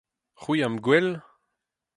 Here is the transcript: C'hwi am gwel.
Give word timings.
C'hwi 0.41 0.57
am 0.65 0.75
gwel. 0.85 1.09